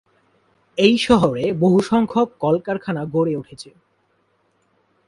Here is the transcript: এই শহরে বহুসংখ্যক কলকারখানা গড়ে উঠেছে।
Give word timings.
এই 0.77 0.95
শহরে 0.97 1.45
বহুসংখ্যক 1.53 2.27
কলকারখানা 2.39 3.01
গড়ে 3.05 3.33
উঠেছে। 3.35 3.69